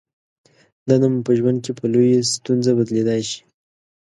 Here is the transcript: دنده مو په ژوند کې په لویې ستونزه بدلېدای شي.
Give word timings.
دنده 0.87 1.07
مو 1.11 1.19
په 1.27 1.31
ژوند 1.37 1.59
کې 1.65 1.71
په 1.79 1.85
لویې 1.93 2.19
ستونزه 2.33 2.71
بدلېدای 2.77 3.21
شي. 3.29 3.39